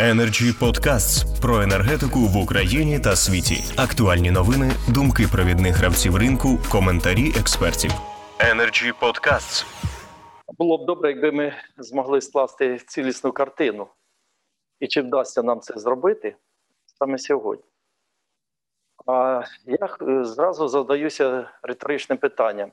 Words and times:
Energy 0.00 0.52
Podcasts 0.60 1.40
про 1.40 1.62
енергетику 1.62 2.18
в 2.18 2.36
Україні 2.36 3.00
та 3.00 3.16
світі. 3.16 3.64
Актуальні 3.76 4.30
новини, 4.30 4.72
думки 4.88 5.26
провідних 5.32 5.76
гравців 5.76 6.16
ринку, 6.16 6.48
коментарі 6.72 7.28
експертів. 7.40 7.90
Energy 8.38 8.92
Podcasts. 9.00 9.66
Було 10.58 10.78
б 10.78 10.86
добре, 10.86 11.10
якби 11.10 11.32
ми 11.32 11.54
змогли 11.78 12.20
скласти 12.20 12.78
цілісну 12.78 13.32
картину. 13.32 13.86
І 14.80 14.86
чи 14.86 15.02
вдасться 15.02 15.42
нам 15.42 15.60
це 15.60 15.78
зробити 15.78 16.36
саме 16.98 17.18
сьогодні? 17.18 17.64
А 19.06 19.42
я 19.64 19.88
е, 20.02 20.24
зразу 20.24 20.68
задаюся 20.68 21.50
риторичним 21.62 22.18
питанням: 22.18 22.72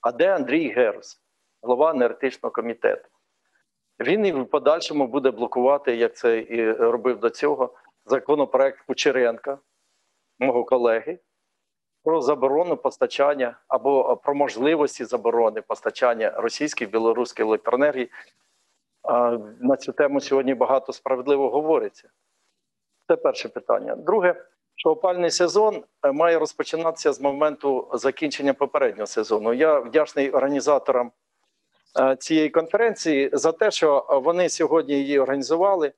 а 0.00 0.12
де 0.12 0.34
Андрій 0.34 0.72
Герус, 0.72 1.20
голова 1.62 1.90
енергетичного 1.90 2.52
комітету? 2.52 3.08
Він 4.00 4.26
і 4.26 4.32
в 4.32 4.46
подальшому 4.46 5.06
буде 5.06 5.30
блокувати, 5.30 5.96
як 5.96 6.16
це 6.16 6.38
і 6.38 6.72
робив 6.72 7.18
до 7.18 7.30
цього, 7.30 7.74
законопроект 8.06 8.80
Кучеренка, 8.86 9.58
мого 10.38 10.64
колеги, 10.64 11.18
про 12.04 12.20
заборону 12.20 12.76
постачання 12.76 13.58
або 13.68 14.16
про 14.16 14.34
можливості 14.34 15.04
заборони 15.04 15.62
постачання 15.62 16.30
російської 16.30 16.90
білоруської 16.90 17.48
електроенергії. 17.48 18.10
На 19.60 19.76
цю 19.76 19.92
тему 19.92 20.20
сьогодні 20.20 20.54
багато 20.54 20.92
справедливо 20.92 21.50
говориться. 21.50 22.08
Це 23.08 23.16
перше 23.16 23.48
питання. 23.48 23.96
Друге, 23.96 24.44
що 24.74 24.90
опальний 24.90 25.30
сезон 25.30 25.84
е, 26.04 26.12
має 26.12 26.38
розпочинатися 26.38 27.12
з 27.12 27.20
моменту 27.20 27.90
закінчення 27.94 28.54
попереднього 28.54 29.06
сезону. 29.06 29.52
Я 29.52 29.78
вдячний 29.78 30.30
організаторам 30.30 31.06
е, 31.06 31.10
цієї 32.18 32.50
конференції 32.50 33.30
за 33.32 33.52
те, 33.52 33.70
що 33.70 34.20
вони 34.24 34.48
сьогодні 34.48 34.94
її 34.94 35.18
організували 35.18 35.92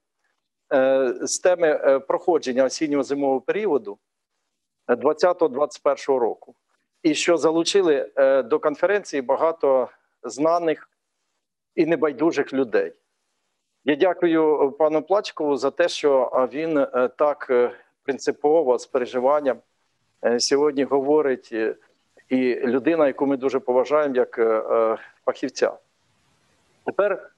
е, 0.75 1.15
з 1.23 1.39
теми 1.39 2.01
проходження 2.09 2.65
осінньо 2.65 3.03
зимового 3.03 3.41
періоду 3.41 3.99
2020-2021 4.89 6.19
року, 6.19 6.55
і 7.03 7.15
що 7.15 7.37
залучили 7.37 8.11
до 8.45 8.59
конференції 8.59 9.23
багато 9.23 9.89
знаних 10.23 10.91
і 11.75 11.87
небайдужих 11.87 12.53
людей. 12.53 12.93
Я 13.85 13.97
дякую 13.97 14.73
пану 14.79 15.03
Плачкову 15.03 15.57
за 15.57 15.71
те, 15.71 15.89
що 15.89 16.49
він 16.53 16.87
так 17.17 17.51
принципово 18.05 18.79
з 18.79 18.87
переживанням 18.87 19.59
е, 20.25 20.41
сьогодні 20.41 20.85
говорить 20.85 21.49
е, 21.53 21.75
і 22.29 22.55
людина, 22.55 23.07
яку 23.07 23.27
ми 23.27 23.37
дуже 23.37 23.61
поважаємо 23.61 24.17
як 24.17 24.39
е, 24.39 24.97
фахівця. 25.25 25.73
Тепер 26.85 27.31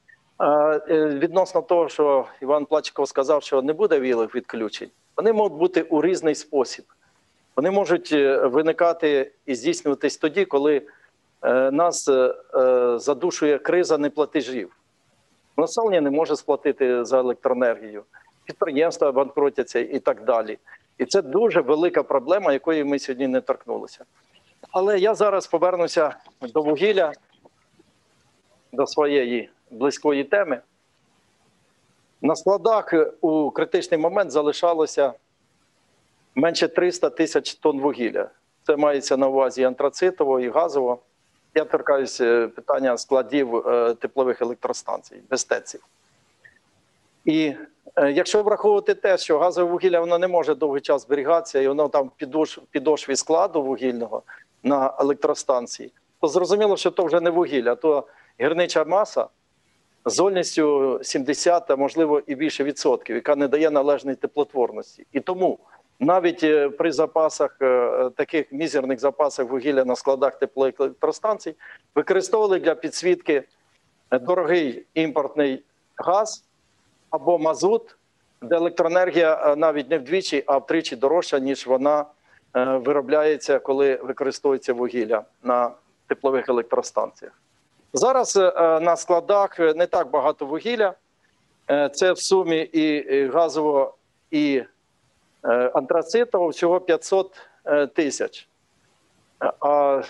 відносно 0.91 1.63
того, 1.63 1.89
що 1.89 2.27
Іван 2.43 2.65
Плачков 2.65 3.09
сказав, 3.09 3.43
що 3.43 3.63
не 3.63 3.73
буде 3.73 4.01
вілих 4.01 4.35
відключень, 4.35 4.91
вони 5.17 5.33
можуть 5.33 5.59
бути 5.59 5.83
у 5.83 6.03
різний 6.03 6.35
спосіб. 6.35 6.85
Вони 7.57 7.71
можуть 7.71 8.13
виникати 8.43 9.33
і 9.47 9.55
здійснюватись 9.55 10.17
тоді, 10.17 10.45
коли 10.45 10.83
нас 11.73 12.11
задушує 12.97 13.59
криза 13.59 13.99
неплатежів. 13.99 14.77
Населення 15.57 16.01
не 16.01 16.11
може 16.11 16.37
сплатити 16.37 17.05
за 17.05 17.19
електроенергію 17.19 18.05
підприємства 18.45 19.13
банкротяться 19.13 19.79
і 19.79 19.99
так 19.99 20.25
далі. 20.25 20.59
І 20.99 21.05
це 21.05 21.23
дуже 21.23 21.61
велика 21.61 22.03
проблема, 22.03 22.53
якої 22.53 22.85
ми 22.85 22.99
сьогодні 22.99 23.29
не 23.29 23.41
торкнулися. 23.41 24.05
Але 24.71 24.99
я 24.99 25.15
зараз 25.15 25.47
повернуся 25.47 26.17
до 26.43 26.63
вугілля, 26.63 27.13
до 28.75 28.87
своєї 28.87 29.51
близької 29.71 30.25
теми. 30.25 30.61
На 32.23 32.37
складах 32.37 32.95
у 33.21 33.51
критичний 33.51 34.01
момент 34.01 34.31
залишалося 34.31 35.13
менше 36.35 36.69
300 36.69 37.11
тисяч 37.11 37.55
тонн 37.55 37.81
вугілля. 37.81 38.31
Це 38.67 38.77
мається 38.77 39.17
на 39.17 39.29
увазі 39.29 39.65
антрацитово 39.65 40.41
і 40.41 40.49
газово. 40.49 40.99
Я 41.55 41.65
торкаюся 41.65 42.49
питання 42.49 42.99
складів 42.99 43.57
е, 43.57 43.95
теплових 43.95 44.43
електростанцій, 44.43 45.17
без 45.31 45.45
ТЕЦів. 45.45 45.81
І 47.25 47.55
Е, 47.97 48.13
якщо 48.13 48.43
враховувати 48.43 48.95
те, 48.95 49.19
що 49.19 49.39
газове 49.39 49.71
вугілля 49.71 50.01
воно 50.01 50.19
не 50.19 50.29
може 50.29 50.55
довгий 50.55 50.81
час 50.81 51.03
зберігатися, 51.03 51.61
і 51.61 51.69
воно 51.69 51.89
там 51.89 52.11
підош, 52.17 52.59
підошві 52.71 53.17
складу 53.17 53.63
вугільного 53.63 54.23
на 54.63 54.95
електростанції, 55.01 55.93
то 56.21 56.29
зрозуміло, 56.29 56.77
що 56.77 56.91
то 56.91 57.05
вже 57.05 57.21
не 57.21 57.31
вугілля, 57.31 57.75
то 57.75 58.07
гірнича 58.41 58.85
маса 58.85 59.27
з 60.05 60.15
зольністю 60.15 60.99
70, 61.03 61.71
а 61.71 61.77
можливо 61.77 62.23
і 62.27 62.35
більше 62.35 62.65
відсотків, 62.65 63.17
яка 63.17 63.37
не 63.37 63.49
дає 63.49 63.71
належної 63.71 64.17
теплотворності. 64.17 65.07
І 65.13 65.21
тому 65.21 65.59
навіть 66.01 66.45
е, 66.45 66.69
при 66.69 66.93
запасах 66.93 67.57
е, 67.63 68.11
таких 68.17 68.53
мізерних 68.53 69.01
запасах 69.01 69.49
вугілля 69.49 69.85
на 69.85 69.97
складах 69.97 70.39
теплоелектростанцій 70.39 71.55
використовували 71.95 72.61
для 72.61 72.75
підсвітки 72.75 73.43
дорогий 74.11 74.87
імпортний 74.95 75.63
газ 75.97 76.45
або 77.11 77.39
мазут, 77.39 77.97
де 78.43 78.57
електроенергія 78.57 79.35
е, 79.35 79.57
навіть 79.57 79.91
не 79.91 79.99
вдвічі, 79.99 80.45
а 80.47 80.59
втричі 80.59 80.97
дорожча, 80.97 81.39
ніж 81.39 81.67
вона 81.67 82.05
виробляється, 82.55 83.59
коли 83.59 83.95
використовується 83.97 84.73
вугілля 84.73 85.25
на 85.43 85.71
теплових 86.07 86.49
електростанціях. 86.49 87.33
Зараз 87.95 88.37
е, 88.37 88.53
на 88.81 88.97
складах 88.97 89.59
не 89.59 89.87
так 89.87 90.11
багато 90.11 90.47
вугілля. 90.47 90.95
Це 91.93 92.13
в 92.13 92.19
сумі 92.19 92.57
і 92.57 93.27
газово, 93.27 93.95
і 94.31 94.63
антрацитово 95.75 96.49
всього 96.49 96.81
500 96.81 97.37
тисяч. 97.95 98.49
А 99.61 100.03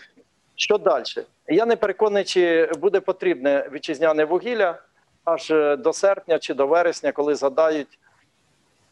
що 0.54 0.78
далі? 0.78 1.04
Я 1.48 1.66
не 1.66 1.76
переконаний, 1.76 2.24
чи 2.24 2.70
буде 2.78 3.00
потрібне 3.00 3.68
вітчизняне 3.72 4.24
вугілля 4.24 4.78
аж 5.24 5.50
е, 5.50 5.76
до 5.76 5.92
серпня 5.92 6.38
чи 6.38 6.54
до 6.54 6.66
вересня, 6.66 7.12
коли 7.12 7.34
згадають, 7.34 7.98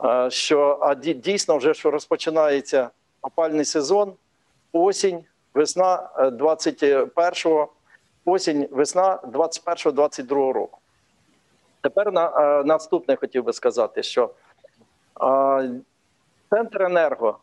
е, 0.04 0.30
що 0.30 0.78
а 0.80 0.94
дійсно 0.94 1.56
вже 1.56 1.74
що 1.74 1.90
розпочинається 1.90 2.90
опальний 3.22 3.64
сезон, 3.64 4.12
осінь, 4.72 5.24
весна 5.54 6.08
21-го, 6.18 7.62
е, 7.62 7.66
осінь, 8.24 8.68
весна 8.70 9.16
21-22 9.16 10.52
року. 10.52 10.78
Тепер 11.80 12.12
на 12.12 12.62
наступне 12.62 13.16
хотів 13.16 13.44
би 13.44 13.52
сказати, 13.52 14.02
що 14.02 14.30
центр 16.50 16.82
енерго 16.82 17.38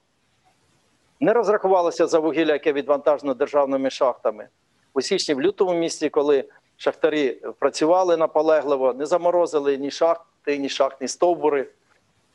не 1.19 1.33
розрахувалося 1.33 2.07
за 2.07 2.19
вугілля, 2.19 2.53
яке 2.53 2.73
відвантажено 2.73 3.33
державними 3.33 3.89
шахтами 3.89 4.47
у 4.93 5.01
січні 5.01 5.35
в 5.35 5.41
лютому 5.41 5.73
місці, 5.73 6.09
коли 6.09 6.45
шахтарі 6.77 7.31
працювали 7.59 8.17
наполегливо, 8.17 8.93
не 8.93 9.05
заморозили 9.05 9.77
ні 9.77 9.91
шахти, 9.91 10.57
ні 10.57 10.69
шахтні 10.69 11.07
стовбури, 11.07 11.67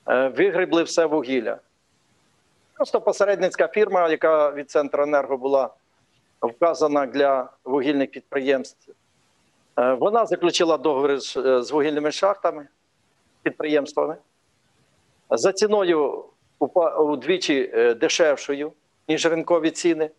е, 0.09 0.29
вигребли 0.29 0.83
все 0.83 1.07
вугілля. 1.07 1.59
Просто 2.75 3.01
посередницька 3.01 3.69
фірма, 3.69 4.09
яка 4.09 4.51
від 4.51 4.71
Центренерго 4.71 5.37
була 5.37 5.71
вказана 6.47 7.07
для 7.07 7.49
вугільних 7.65 8.11
підприємств, 8.11 8.93
е, 9.79 9.93
вона 9.93 10.27
заключила 10.27 10.77
договір 10.77 11.21
з 11.65 11.71
вугільними 11.71 12.13
шахтами, 12.13 12.69
підприємствами 13.43 14.17
за 15.31 15.53
ціною 15.53 16.25
удвічі 16.99 17.71
е, 17.75 17.95
дешевшою, 17.95 18.73
ніж 19.09 19.27
ринкові 19.27 19.71
ціни, 19.71 20.11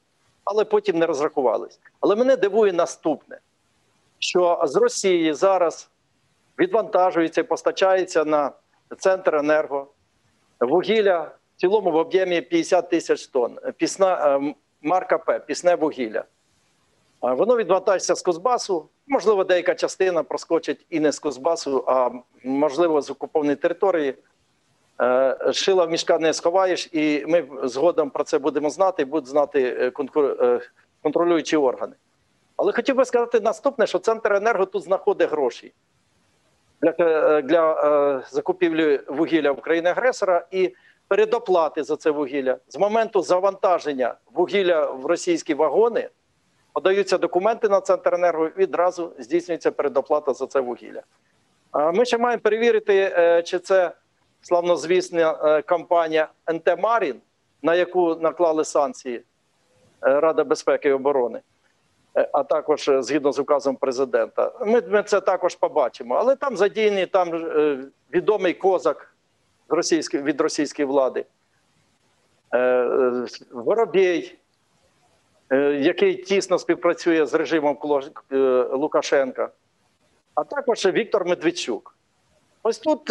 але 0.44 0.66
потім 0.66 1.00
не 1.00 1.06
розрахувались. 1.06 1.80
Але 2.00 2.16
мене 2.16 2.38
дивує 2.38 2.74
наступне 2.74 3.40
що 4.20 4.62
з 4.66 4.76
Росії 4.76 5.34
зараз 5.34 5.90
відвантажується 6.60 7.42
і 7.42 7.44
постачається 7.44 8.26
на 8.26 8.52
центр 8.98 9.36
енерго 9.36 9.88
вугілля 10.60 11.20
в 11.22 11.62
цілому 11.62 11.92
в 11.92 11.96
об'ємі 11.96 12.42
50 12.42 12.90
тисяч 12.90 13.28
тонн. 13.28 13.60
Пісна 13.78 14.38
е, 14.38 14.56
марка 14.86 15.18
П, 15.18 15.40
пісне 15.40 15.76
вугілля. 15.76 16.24
Воно 17.22 17.58
відвантажується 17.58 18.16
з 18.16 18.22
Кузбасу. 18.22 18.90
Можливо, 19.08 19.44
деяка 19.44 19.76
частина 19.76 20.24
проскочить 20.24 20.86
і 20.90 21.00
не 21.00 21.12
з 21.12 21.20
Кузбасу, 21.20 21.84
а 21.88 22.10
можливо 22.44 23.02
з 23.02 23.10
окупованої 23.10 23.56
території. 23.56 24.16
Е, 25.02 25.54
шила 25.54 25.86
в 25.86 25.92
мішка 25.92 26.20
не 26.20 26.34
сховаєш, 26.34 26.90
і 26.92 27.26
ми 27.28 27.48
згодом 27.64 28.10
про 28.10 28.24
це 28.24 28.40
будемо 28.40 28.70
знати, 28.70 29.02
і 29.02 29.06
будуть 29.06 29.30
знати 29.30 29.78
е, 29.80 30.62
контролюючі 31.04 31.58
органи. 31.58 31.96
Але 32.58 32.72
хотів 32.72 32.96
би 32.96 33.06
сказати 33.06 33.40
наступне, 33.40 33.88
що 33.88 34.00
центр 34.00 34.34
енерго 34.34 34.66
тут 34.66 34.84
знаходить 34.84 35.30
гроші 35.30 35.74
для 36.82 36.94
е, 37.00 37.42
для 37.42 37.74
е, 37.74 38.24
закупівлі 38.30 39.00
вугілля 39.08 39.52
в 39.52 39.62
країни 39.62 39.90
агресора 39.90 40.46
і 40.52 40.76
передоплати 41.08 41.84
за 41.84 41.96
це 41.96 42.12
вугілля. 42.12 42.58
З 42.68 42.78
моменту 42.78 43.22
завантаження 43.22 44.16
вугілля 44.34 44.86
в 44.86 45.06
російські 45.06 45.54
вагони 45.54 46.10
подаються 46.74 47.18
документи 47.18 47.70
на 47.70 47.82
центр 47.82 48.16
енерго 48.16 48.48
і 48.48 48.52
відразу 48.58 49.14
здійснюється 49.20 49.72
передоплата 49.72 50.34
за 50.34 50.48
це 50.48 50.60
вугілля. 50.60 51.02
Ми 51.94 52.06
ще 52.06 52.18
маємо 52.18 52.42
перевірити, 52.42 53.14
е, 53.18 53.44
чи 53.44 53.60
це 53.60 53.92
славнозвісна 54.42 55.40
е, 55.44 55.62
компанія 55.62 56.28
НТ 56.50 56.80
Марін, 56.80 57.22
на 57.62 57.76
яку 57.76 58.16
наклали 58.16 58.66
санкції 58.66 59.18
е, 59.18 59.24
Рада 60.02 60.44
безпеки 60.44 60.90
і 60.90 60.92
оборони, 60.92 61.42
а 62.32 62.44
також 62.44 62.92
згідно 63.00 63.32
з 63.32 63.40
указом 63.40 63.76
президента. 63.76 64.52
Ми, 64.66 64.82
ми 64.90 65.04
це 65.04 65.22
також 65.22 65.56
побачимо. 65.56 66.16
Але 66.16 66.36
там 66.36 66.58
задіяні 66.58 67.06
там 67.06 67.32
відомий 68.14 68.54
козак 68.54 69.15
російської, 69.70 70.24
від 70.24 70.42
російської 70.42 70.86
влади, 70.86 71.26
е, 72.52 72.60
е, 72.60 73.26
Воробєй, 73.52 74.38
е, 75.50 75.58
який 75.72 76.16
тісно 76.16 76.60
співпрацює 76.60 77.26
з 77.26 77.34
режимом 77.34 77.78
Лукашенка, 78.72 79.50
а 80.36 80.44
також 80.44 80.86
Віктор 80.86 81.26
Медведчук. 81.26 81.98
Ось 82.64 82.80
тут 82.80 83.10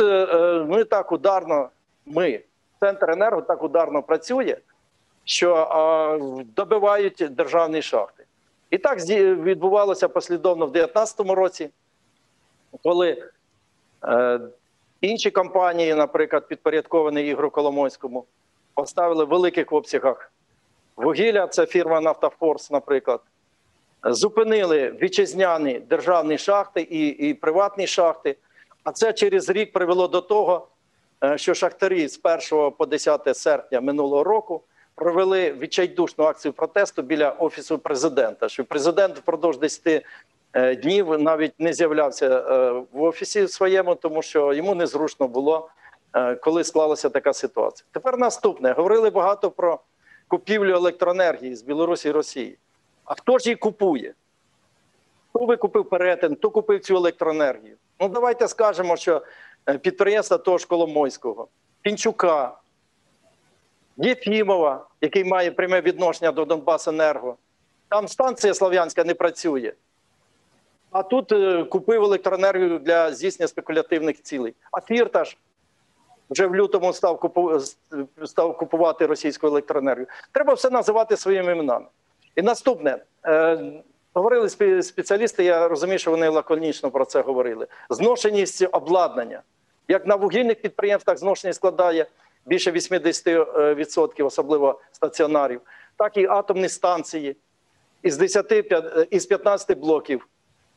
ми 0.68 0.84
так 0.84 1.12
ударно, 1.12 1.70
ми, 2.06 2.40
центр 2.80 3.10
енерго 3.10 3.42
так 3.42 3.62
ударно 3.62 4.02
працює, 4.02 4.56
що 5.24 6.44
добивають 6.56 7.26
державні 7.30 7.82
шахти. 7.82 8.24
І 8.70 8.78
так 8.78 8.98
відбувалося 9.08 10.08
послідовно 10.08 10.66
в 10.66 10.72
2019 10.72 11.20
році, 11.20 11.70
коли 12.82 13.30
інші 15.06 15.30
компанії, 15.30 15.94
наприклад, 15.94 16.48
підпорядковані 16.48 17.26
Ігору 17.26 17.50
Коломойському, 17.50 18.24
поставили 18.74 19.24
в 19.24 19.28
великих 19.28 19.72
обсягах 19.72 20.32
вугілля, 20.96 21.46
це 21.46 21.66
фірма 21.66 22.00
Нафтофорс, 22.00 22.70
наприклад, 22.70 23.20
зупинили 24.04 24.96
вітчизняні 25.02 25.78
державні 25.78 26.38
шахти 26.38 26.80
і, 26.80 27.08
і 27.08 27.34
приватні 27.34 27.86
шахти. 27.86 28.36
А 28.84 28.92
це 28.92 29.12
через 29.12 29.50
рік 29.50 29.72
привело 29.72 30.08
до 30.08 30.20
того, 30.20 30.68
е, 31.24 31.38
що 31.38 31.54
шахтарі 31.54 32.08
з 32.08 32.20
1 32.52 32.70
по 32.70 32.86
10 32.86 33.36
серпня 33.36 33.80
минулого 33.80 34.24
року 34.24 34.62
провели 34.94 35.52
відчайдушну 35.52 36.24
акцію 36.24 36.52
протесту 36.52 37.02
біля 37.02 37.30
офісу 37.30 37.78
президента. 37.78 38.48
Що 38.48 38.64
президент 38.64 39.18
впродовж 39.18 39.58
10 39.58 39.86
е, 39.86 40.02
днів 40.54 41.18
навіть 41.18 41.60
не 41.60 41.72
з'являвся 41.72 42.26
е, 42.26 42.70
в 42.92 43.02
офісі 43.02 43.48
своєму, 43.48 43.94
тому 43.94 44.22
що 44.22 44.52
йому 44.52 44.74
незручно 44.74 45.28
було, 45.28 45.70
е, 46.12 46.34
коли 46.34 46.64
склалася 46.64 47.08
така 47.08 47.32
ситуація. 47.32 47.86
Тепер 47.92 48.18
наступне 48.18 48.72
говорили 48.72 49.10
багато 49.10 49.50
про 49.50 49.80
купівлю 50.28 50.74
електроенергії 50.74 51.56
з 51.56 51.62
Білорусі 51.62 52.08
і 52.08 52.12
Росії. 52.12 52.58
А 53.04 53.14
хто 53.14 53.38
ж 53.38 53.48
її 53.48 53.56
купує? 53.56 54.14
Хто 55.30 55.46
викупив 55.46 55.88
перетин, 55.88 56.36
хто 56.36 56.50
купив 56.50 56.80
цю 56.80 56.96
електроенергію? 56.96 57.76
Ну 58.00 58.08
давайте 58.08 58.48
скажемо, 58.48 58.96
що 58.96 59.22
е, 59.68 59.78
підприємства 59.78 60.38
того 60.38 60.58
ж 60.58 60.66
Коломойського, 60.66 61.48
Пінчука, 61.82 62.58
Єфімова, 63.96 64.86
який 65.00 65.24
має 65.24 65.50
пряме 65.50 65.80
відношення 65.80 66.32
до 66.32 66.44
Донбасенерго, 66.44 67.36
там 67.88 68.08
станція 68.08 68.54
Слов'янська 68.54 69.04
не 69.04 69.14
працює. 69.14 69.72
А 70.94 71.02
тут 71.02 71.32
е, 71.32 71.64
купив 71.64 72.02
електроенергію 72.02 72.78
для 72.78 73.12
здійснення 73.12 73.48
спекулятивних 73.48 74.22
цілей. 74.22 74.54
А 74.72 74.80
Фірташ 74.80 75.38
вже 76.30 76.46
в 76.46 76.56
лютому 76.56 76.92
став, 76.92 77.20
купу... 77.20 77.60
став 78.24 78.56
купувати 78.56 79.06
російську 79.06 79.46
електроенергію. 79.46 80.06
Треба 80.32 80.54
все 80.54 80.70
називати 80.70 81.16
своїми 81.16 81.52
іменами. 81.52 81.86
І 82.36 82.42
наступне. 82.42 82.98
Е, 83.26 83.72
Говорили 84.14 84.48
спеціалісти, 84.82 85.44
я 85.44 85.68
розумію, 85.68 85.98
що 85.98 86.10
вони 86.10 86.28
лаконічно 86.28 86.90
про 86.90 87.04
це 87.04 87.20
говорили. 87.20 87.66
Зношеність 87.90 88.66
обладнання. 88.72 89.42
Як 89.88 90.06
на 90.06 90.16
вугільних 90.16 90.60
підприємствах 90.62 91.18
зношеність 91.18 91.56
складає 91.56 92.06
більше 92.46 92.70
80%, 92.70 94.26
особливо 94.26 94.80
стаціонарів, 94.92 95.60
так 95.96 96.16
і 96.16 96.26
атомні 96.26 96.68
станції. 96.68 97.36
Із 98.02 98.16
10, 98.16 98.52
із 99.10 99.26
15 99.26 99.78
блоків 99.78 100.20
е, 100.20 100.33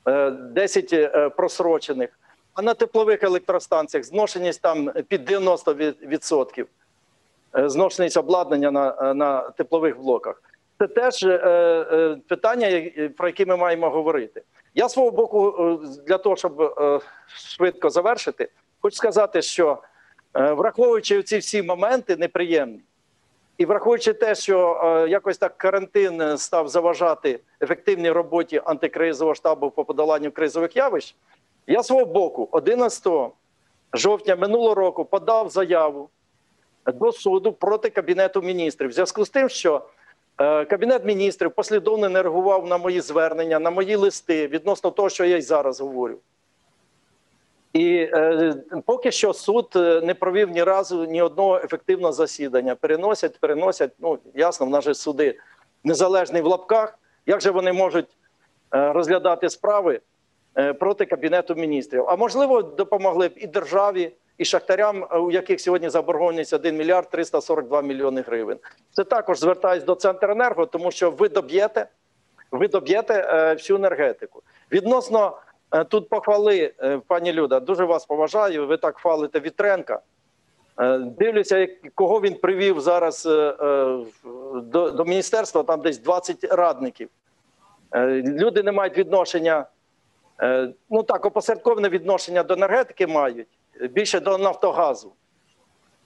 10 0.08 0.94
е, 0.94 1.30
просрочених. 1.30 2.10
А 2.54 2.62
на 2.62 2.74
теплових 2.74 3.24
електростанціях 3.24 4.06
зношеність 4.06 4.62
там 4.62 4.92
під 5.08 5.32
90% 5.32 6.66
е, 7.58 7.70
зношеність 7.70 8.18
обладнання 8.18 8.72
на, 8.72 8.96
е, 9.02 9.14
на 9.14 9.42
теплових 9.42 9.98
блоках. 9.98 10.42
Це 10.80 10.88
теж 10.88 11.24
е, 11.24 11.28
е, 11.28 12.18
питання, 12.28 12.68
е, 12.68 13.10
про 13.18 13.28
які 13.28 13.46
ми 13.46 13.58
маємо 13.58 13.90
говорити. 13.90 14.42
Я 14.76 14.90
свого 14.90 15.12
боку, 15.12 15.56
е, 15.60 15.88
для 16.08 16.18
того, 16.18 16.36
щоб 16.36 16.62
е, 16.62 17.00
швидко 17.28 17.90
завершити, 17.90 18.50
хочу 18.80 18.96
сказати, 18.96 19.42
що 19.42 19.82
е, 20.34 20.52
враховуючи 20.52 21.24
ці 21.24 21.38
всі 21.38 21.62
моменти 21.62 22.16
неприємні, 22.16 22.80
і 23.58 23.66
враховуючи 23.66 24.14
те, 24.14 24.36
що 24.36 24.82
е, 24.84 25.10
якось 25.10 25.38
так 25.38 25.58
карантин 25.58 26.22
е, 26.22 26.38
став 26.38 26.68
заважати 26.68 27.40
ефективній 27.62 28.12
роботі 28.12 28.62
антикризового 28.66 29.36
штабу 29.36 29.70
по 29.70 29.86
подоланню 29.86 30.32
кризових 30.32 30.76
явищ, 30.76 31.16
я 31.68 31.84
свого 31.84 32.06
боку 32.06 32.50
11 32.52 33.08
жовтня 33.94 34.36
минулого 34.36 34.76
року 34.76 35.06
подав 35.06 35.50
заяву 35.50 36.10
до 36.86 37.12
суду 37.12 37.54
проти 37.54 37.90
Кабінету 37.90 38.42
міністрів 38.42 38.90
в 38.90 38.94
зв'язку 38.94 39.26
з 39.26 39.30
тим, 39.30 39.50
що 39.50 39.82
е, 40.38 40.66
Кабінет 40.66 41.06
міністрів 41.06 41.52
послідовно 41.52 42.10
не 42.10 42.22
реагував 42.22 42.68
на 42.68 42.78
мої 42.78 43.02
звернення, 43.02 43.60
на 43.60 43.72
мої 43.72 43.96
листи 43.96 44.48
відносно 44.48 44.92
того, 44.92 45.10
що 45.10 45.26
я 45.26 45.38
й 45.38 45.42
зараз 45.42 45.82
говорю. 45.82 46.18
І 47.78 48.10
е, 48.14 48.56
поки 48.86 49.12
що 49.12 49.34
суд 49.34 49.74
е, 49.76 50.02
не 50.02 50.14
провів 50.14 50.50
ні 50.50 50.64
разу 50.64 51.06
ні 51.06 51.22
одного 51.22 51.58
ефективного 51.58 52.14
засідання. 52.14 52.76
Переносять, 52.76 53.40
переносять. 53.40 53.92
Ну 54.00 54.20
ясно, 54.36 54.66
в 54.66 54.70
нас 54.70 54.84
же 54.84 54.94
суди 54.94 55.40
незалежні 55.84 56.42
в 56.42 56.46
лапках. 56.46 57.00
Як 57.26 57.42
же 57.42 57.52
вони 57.52 57.74
можуть 57.74 58.08
е, 58.76 58.94
розглядати 58.94 59.50
справи 59.50 60.00
е, 60.58 60.74
проти 60.74 61.06
кабінету 61.06 61.56
міністрів? 61.56 62.06
А 62.08 62.16
можливо, 62.16 62.62
допомогли 62.62 63.28
б 63.28 63.34
і 63.36 63.48
державі, 63.48 64.12
і 64.38 64.46
шахтарям, 64.46 65.08
е, 65.12 65.18
у 65.18 65.32
яких 65.32 65.62
сьогодні 65.62 65.90
заборгованість 65.90 66.54
1 66.54 66.78
мільярд 66.78 67.10
342 67.10 67.82
мільйони 67.82 68.22
гривень. 68.22 68.58
Це 68.92 69.04
також 69.04 69.40
звертаюсь 69.40 69.84
до 69.84 69.96
Центренерго, 69.96 70.66
тому 70.66 70.92
що 70.92 71.12
ви 71.12 71.30
доб'єте, 71.30 71.88
ви 72.52 72.68
доб'єте 72.68 73.14
е, 73.14 73.54
всю 73.54 73.78
енергетику. 73.78 74.42
Відносно 74.72 75.38
тут 75.90 76.10
похвали, 76.10 76.74
е, 76.84 77.02
пані 77.08 77.34
Люда, 77.34 77.60
дуже 77.60 77.86
вас 77.86 78.06
поважаю. 78.06 78.68
Ви 78.68 78.78
так 78.78 78.98
хвалите 78.98 79.40
Вітренка. 79.40 80.02
Е, 80.80 80.98
Дивлюся, 80.98 81.68
кого 81.96 82.22
він 82.22 82.36
привів 82.36 82.80
зараз 82.80 83.26
е, 83.26 83.30
е, 83.32 84.00
до, 84.56 84.92
до 84.92 85.06
міністерства, 85.06 85.64
там 85.64 85.82
десь 85.82 86.00
20 86.00 86.44
радників. 86.44 87.10
Е, 87.92 88.22
Люди 88.22 88.64
не 88.64 88.72
мають 88.72 88.98
відношення, 88.98 89.66
е, 90.42 90.70
ну 90.90 91.04
так, 91.04 91.26
опосередковане 91.26 91.90
відношення 91.90 92.44
до 92.44 92.54
енергетики 92.54 93.08
мають, 93.08 93.48
е, 93.82 93.88
більше 93.88 94.20
до 94.20 94.38
Нафтогазу. 94.38 95.14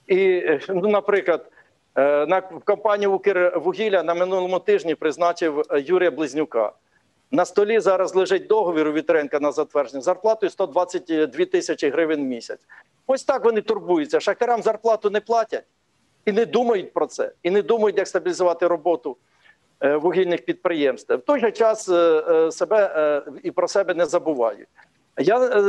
І, 0.06 0.16
е, 0.16 0.60
ну, 0.68 0.88
наприклад, 0.88 1.50
е, 1.96 2.26
на 2.26 2.40
компанію 2.40 3.12
«Укрвугілля» 3.12 4.02
на 4.02 4.14
минулому 4.14 4.58
тижні 4.58 4.94
призначив 4.94 5.60
е, 5.60 5.80
Юрія 5.80 6.10
Близнюка. 6.10 6.72
На 7.34 7.44
столі 7.44 7.80
зараз 7.80 8.14
лежить 8.14 8.46
договір 8.46 8.88
у 8.88 8.92
Вітренка 8.92 9.40
на 9.40 9.52
затвердження 9.52 10.02
зарплатою 10.02 10.50
122 10.50 11.44
тисячі 11.44 11.88
гривень 11.88 12.20
в 12.20 12.26
місяць. 12.26 12.60
Ось 13.06 13.24
так 13.24 13.44
вони 13.44 13.60
турбуються. 13.60 14.20
Шахтарям 14.20 14.62
зарплату 14.62 15.10
не 15.10 15.20
платять 15.20 15.64
і 16.24 16.32
не 16.32 16.46
думають 16.46 16.92
про 16.92 17.06
це, 17.06 17.32
і 17.42 17.50
не 17.50 17.62
думають, 17.62 17.98
як 17.98 18.08
стабілізувати 18.08 18.66
роботу 18.66 19.16
е, 19.80 19.96
вугільних 19.96 20.44
підприємств. 20.44 21.14
В 21.14 21.20
той 21.20 21.40
же 21.40 21.50
час 21.50 21.88
е, 21.88 21.94
е, 21.94 22.52
себе 22.52 23.22
і 23.42 23.50
про 23.50 23.68
себе 23.68 23.94
не 23.94 24.06
забувають. 24.06 24.68
Я 25.18 25.64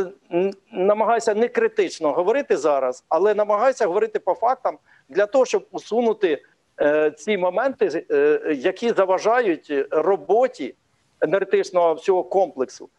намагаюся 0.72 1.36
не 1.36 1.48
критично 1.48 2.12
говорити 2.12 2.58
зараз, 2.58 3.04
але 3.10 3.36
намагаюся 3.36 3.88
говорити 3.88 4.20
по 4.20 4.34
фактам 4.34 4.78
для 5.10 5.26
того, 5.26 5.46
щоб 5.46 5.66
усунути 5.72 6.44
ці 7.18 7.38
моменти, 7.38 8.06
які 8.56 8.90
заважають 8.90 9.74
роботі 9.92 10.76
енергетичного 11.24 11.94
всього 11.94 12.24
комплексу, 12.24 12.90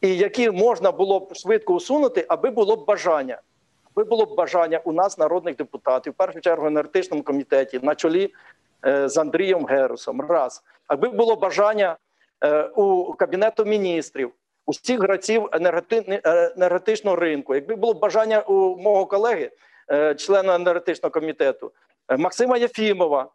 і 0.00 0.16
які 0.16 0.50
можна 0.50 0.92
було 0.92 1.20
б 1.20 1.34
швидко 1.34 1.74
усунути, 1.74 2.26
аби 2.28 2.50
було 2.50 2.76
б 2.76 2.84
бажання. 2.84 3.40
Аби 3.94 4.04
було 4.04 4.26
б 4.26 4.34
бажання 4.34 4.80
у 4.84 4.92
нас, 4.92 5.18
народних 5.18 5.56
депутатів, 5.56 6.12
в 6.12 6.16
першу 6.16 6.40
чергу 6.40 6.64
в 6.64 6.66
енергетичному 6.66 7.22
комітеті, 7.22 7.80
на 7.82 7.94
чолі 7.94 8.34
е, 8.86 9.08
з 9.08 9.18
Андрієм 9.18 9.66
Герусом. 9.66 10.20
Раз, 10.20 10.62
аби 10.86 11.08
було 11.08 11.36
бажання 11.36 11.96
е, 12.44 12.62
у 12.62 13.12
кабінету 13.12 13.64
міністрів, 13.64 14.32
усіх 14.66 15.00
енергети- 15.00 16.20
е, 16.24 16.52
енергетичного 16.56 17.16
ринку. 17.16 17.54
Якби 17.54 17.76
було 17.76 17.94
бажання 17.94 18.40
у 18.40 18.76
мого 18.76 19.06
колеги, 19.06 19.50
члена 20.16 20.54
енергетичного 20.54 21.10
комітету 21.10 21.72
Максима 22.18 22.56
Єфімова, 22.56 23.28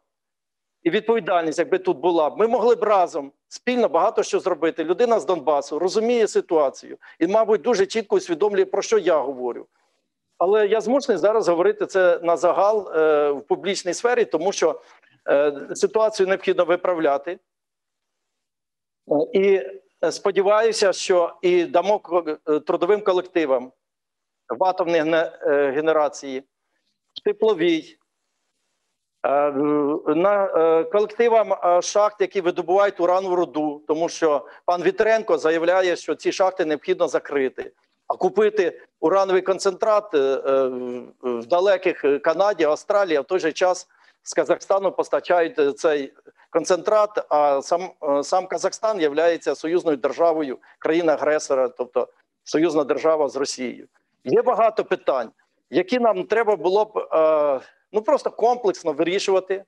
і 0.82 0.90
відповідальність, 0.90 1.58
якби 1.58 1.78
тут 1.78 1.98
була, 1.98 2.30
ми 2.30 2.46
могли 2.46 2.74
б 2.74 2.82
разом 2.82 3.32
спільно 3.48 3.88
багато 3.88 4.22
що 4.22 4.40
зробити. 4.40 4.84
Людина 4.84 5.20
з 5.20 5.26
Донбасу 5.26 5.78
розуміє 5.78 6.28
ситуацію 6.28 6.98
і, 7.18 7.26
мабуть, 7.26 7.62
дуже 7.62 7.86
чітко 7.86 8.16
усвідомлює, 8.16 8.64
про 8.64 8.82
що 8.82 8.98
я 8.98 9.18
говорю. 9.18 9.66
Але 10.38 10.66
я 10.66 10.80
змушений 10.80 11.18
зараз 11.18 11.48
говорити 11.48 11.86
це 11.86 12.20
на 12.22 12.36
загал 12.36 12.92
е, 12.94 13.30
в 13.30 13.42
публічній 13.42 13.94
сфері, 13.94 14.24
тому 14.24 14.52
що 14.52 14.80
е, 15.28 15.52
ситуацію 15.74 16.26
необхідно 16.26 16.64
виправляти. 16.64 17.38
І 19.32 19.62
е, 20.04 20.12
сподіваюся, 20.12 20.92
що 20.92 21.36
і 21.42 21.64
дамо 21.64 22.02
е, 22.48 22.60
трудовим 22.60 23.00
колективам 23.00 23.72
в 24.58 24.64
атомній 24.64 24.98
е, 24.98 25.70
генерації, 25.70 26.40
в 27.14 27.24
тепловій, 27.24 27.98
на 30.06 30.44
е, 30.44 30.84
колективам 30.84 31.52
е, 31.52 31.82
шахт, 31.82 32.20
які 32.20 32.40
видобувають 32.40 33.00
уранову 33.00 33.36
руду, 33.36 33.82
тому 33.88 34.08
що 34.08 34.46
пан 34.64 34.82
Вітренко 34.82 35.38
заявляє, 35.38 35.96
що 35.96 36.14
ці 36.14 36.32
шахти 36.32 36.64
необхідно 36.64 37.08
закрити. 37.08 37.72
А 38.08 38.14
купити 38.16 38.80
урановий 39.00 39.42
концентрат 39.42 40.14
е, 40.14 40.18
е, 40.18 40.68
в- 41.22 41.46
далеких 41.46 42.04
е, 42.04 42.18
Канаді, 42.18 42.64
Австралії, 42.64 43.16
а 43.16 43.20
в 43.20 43.24
той 43.24 43.38
же 43.38 43.52
час 43.52 43.88
з 44.22 44.34
Казахстану 44.34 44.92
постачають 44.92 45.58
е, 45.58 45.72
цей 45.72 46.12
концентрат. 46.50 47.26
А 47.28 47.62
сам, 47.62 47.90
е, 48.02 48.22
сам 48.22 48.46
Казахстан 48.46 49.00
є 49.00 49.38
союзною 49.54 49.96
державою, 49.96 50.58
країна-агресора, 50.78 51.68
тобто 51.68 52.08
союзна 52.44 52.84
держава 52.84 53.28
з 53.28 53.36
Росією. 53.36 53.86
Є 54.24 54.42
багато 54.42 54.84
питань, 54.84 55.30
які 55.70 55.98
нам 55.98 56.24
треба 56.24 56.56
було 56.56 56.84
б 56.84 56.98
е, 56.98 57.60
ну 57.92 58.02
просто 58.02 58.30
комплексно 58.30 58.92
вирішувати, 58.92 59.64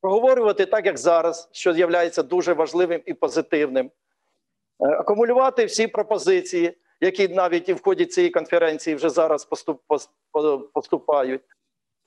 проговорювати 0.00 0.66
так, 0.66 0.86
як 0.86 0.98
зараз, 0.98 1.48
що 1.52 1.72
є 1.72 2.10
дуже 2.22 2.52
важливим 2.52 3.02
і 3.06 3.14
позитивним, 3.14 3.90
Е, 4.82 4.86
акумулювати 4.86 5.64
всі 5.64 5.86
пропозиції, 5.86 6.76
які 7.00 7.28
навіть 7.28 7.68
і 7.68 7.72
в 7.72 7.82
ході 7.82 8.04
цієї 8.06 8.30
конференції 8.30 8.96
вже 8.96 9.10
зараз 9.10 9.44
поступ, 9.44 9.82
поступають. 10.72 11.42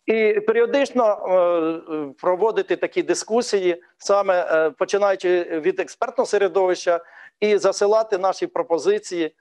І 0.05 0.39
періодично 0.39 1.03
е, 1.05 2.13
проводити 2.21 2.75
такі 2.75 3.03
дискусії, 3.03 3.83
саме 3.97 4.47
е, 4.51 4.69
починаючи 4.69 5.43
від 5.43 5.79
експертного 5.79 6.25
середовища, 6.25 6.99
і 7.39 7.57
засилати 7.57 8.17
наші 8.17 8.47
пропозиції, 8.47 9.35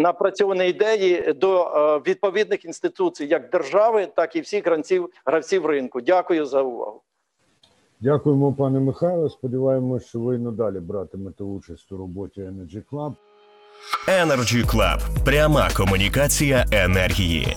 напрацьовані 0.00 0.68
ідеї 0.68 1.32
до 1.32 1.62
е, 1.62 2.10
відповідних 2.10 2.64
інституцій, 2.64 3.26
як 3.26 3.50
держави, 3.50 4.08
так 4.16 4.36
і 4.36 4.40
всіх 4.40 4.66
гравців, 4.66 5.10
гравців 5.26 5.66
ринку. 5.66 6.00
Дякую 6.00 6.46
за 6.46 6.62
увагу. 6.62 7.02
Дякуємо, 8.00 8.52
пане 8.52 8.80
Михайло. 8.80 9.28
Сподіваємось, 9.28 10.06
що 10.06 10.20
ви 10.20 10.38
надалі 10.38 10.80
братимете 10.80 11.44
участь 11.44 11.92
у 11.92 11.96
роботі 11.96 12.40
Energy 12.40 12.82
Club. 12.92 13.14
Energy 14.08 14.66
Club. 14.66 15.24
Пряма 15.24 15.68
комунікація 15.76 16.64
енергії. 16.72 17.56